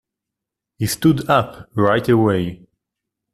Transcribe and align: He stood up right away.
He 0.79 0.87
stood 0.87 1.29
up 1.29 1.69
right 1.75 2.09
away. 2.09 2.65